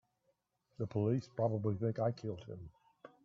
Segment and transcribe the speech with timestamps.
[0.79, 2.71] The police probably think I killed him.